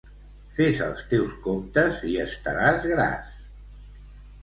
[0.55, 3.41] Fes els teus comptes i estaràs gras.